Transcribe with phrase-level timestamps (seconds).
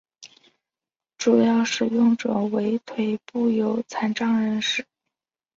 [1.19, 4.83] 主要使用者为腿部有残障人士。